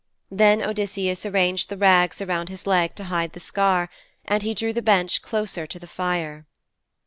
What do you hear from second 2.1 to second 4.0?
around his leg to hide the scar,